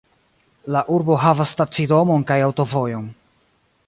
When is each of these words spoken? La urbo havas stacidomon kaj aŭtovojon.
La 0.75 0.81
urbo 0.95 1.17
havas 1.25 1.51
stacidomon 1.57 2.25
kaj 2.31 2.39
aŭtovojon. 2.47 3.05